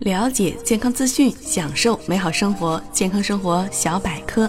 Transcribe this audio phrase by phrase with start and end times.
[0.00, 2.78] 了解健康资讯，享受美好生活。
[2.92, 4.48] 健康生活小百科，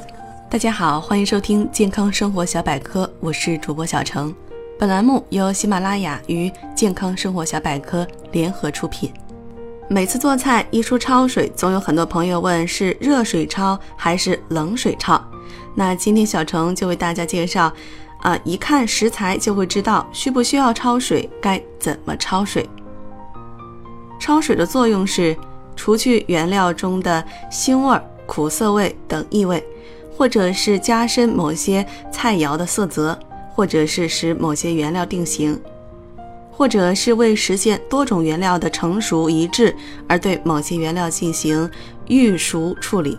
[0.49, 4.35] 大家好，欢迎收听健康生活小百科，我是主播小程。
[4.77, 9.09] 本栏目由喜马拉雅与健康生活小百科联合出品。
[9.87, 15.17] 每次做菜一说焯水，总有很多朋友问是热水焯还是冷水焯。
[15.73, 17.71] 那今天小程就为大家介绍，
[18.19, 22.69] 啊，一看食材就会知道需不需要焯水，该怎么焯水。
[24.19, 25.35] 焯水的作用是
[25.75, 29.63] 除去原料中的腥味、苦涩味等异味，
[30.17, 33.17] 或者是加深某些菜肴的色泽，
[33.53, 35.59] 或者是使某些原料定型，
[36.51, 39.75] 或者是为实现多种原料的成熟一致
[40.07, 41.69] 而对某些原料进行
[42.07, 43.17] 预熟处理，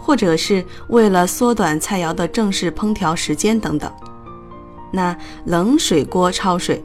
[0.00, 3.92] 或者是为了缩短菜肴的正式烹调时间等等。
[4.92, 6.82] 那冷水锅焯水。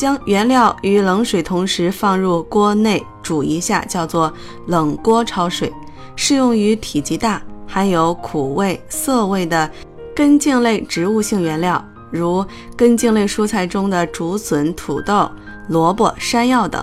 [0.00, 4.32] 将原料与冷水同时放入锅内煮一下，叫做
[4.66, 5.70] 冷锅焯水，
[6.16, 9.70] 适用于体积大、含有苦味、涩味的
[10.16, 12.42] 根茎类植物性原料，如
[12.74, 15.30] 根茎类蔬菜中的竹笋、土豆、
[15.68, 16.82] 萝卜、山药等。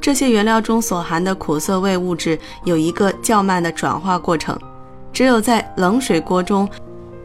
[0.00, 4.58] 这些原料中所含的苦涩味物质有一个较慢的转化过程，
[5.12, 6.68] 只有在冷水锅中，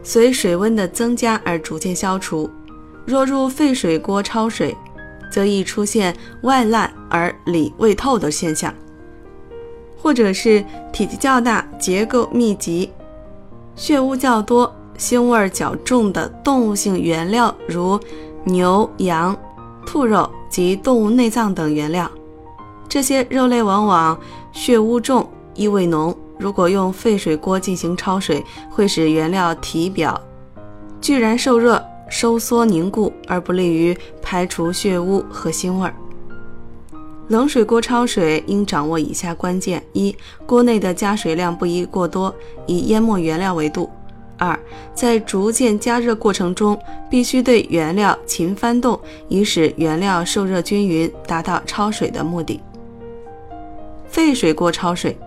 [0.04, 2.48] 随水温的增加而逐渐消除。
[3.08, 4.78] 若入沸水锅焯水，
[5.32, 8.72] 则易出现外烂而里未透的现象，
[9.98, 12.92] 或者是体积较大、结构密集、
[13.76, 18.00] 血污较多、腥味较重的动物性原料，如
[18.44, 19.36] 牛、羊、
[19.86, 22.12] 兔肉及动物内脏等原料。
[22.90, 24.20] 这些肉类往往
[24.52, 26.16] 血污重、异味浓。
[26.38, 30.20] 如果用沸水锅进行焯水，会使原料体表
[31.00, 31.82] 居然受热。
[32.12, 35.96] 收缩凝固，而不利于排除血污和腥味儿。
[37.30, 40.14] 冷水锅焯水应掌握以下关键：一、
[40.46, 42.36] 锅内的加水量不宜过多，
[42.68, 43.90] 以淹没原料为度；
[44.38, 44.60] 二、
[44.94, 46.78] 在逐渐加热过程中，
[47.10, 52.60] 必须对原料勤翻动，以使原料受热均匀，达到焯水的目的。
[54.10, 55.18] 沸水锅焯水。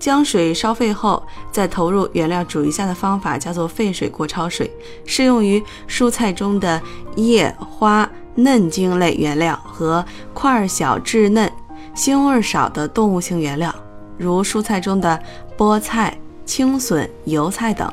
[0.00, 1.22] 将水烧沸后，
[1.52, 4.68] 再投入原料煮一下的方法叫做沸水锅焯水，
[5.04, 6.80] 适用于蔬菜中的
[7.16, 10.02] 叶、花、嫩茎类原料和
[10.32, 11.52] 块小质嫩、
[11.94, 13.72] 腥味少的动物性原料，
[14.16, 15.22] 如蔬菜中的
[15.56, 16.16] 菠菜、
[16.46, 17.92] 青笋、油菜等。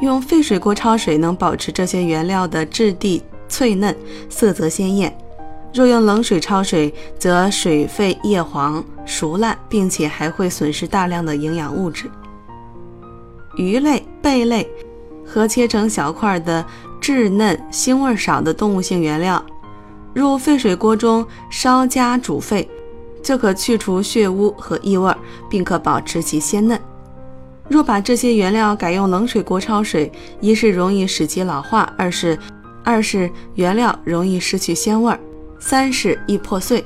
[0.00, 3.96] 用沸水锅焯水能保持这些原料的质地脆嫩、
[4.28, 5.16] 色泽鲜艳。
[5.72, 12.10] 若用冷水焯水，则水沸叶黄、熟烂，并且还会损失大量的营养物质。
[13.56, 14.68] 鱼类、贝类
[15.26, 16.64] 和切成小块的
[17.00, 19.44] 稚嫩、腥味少的动物性原料，
[20.14, 22.68] 入沸水锅中稍加煮沸，
[23.22, 25.14] 就可去除血污和异味，
[25.50, 26.80] 并可保持其鲜嫩。
[27.68, 32.38] 若把这些原料改用冷水锅焯水，一是容易使其老化，二是
[32.82, 35.20] 二是原料容易失去鲜味儿。
[35.58, 36.84] 三是易破碎。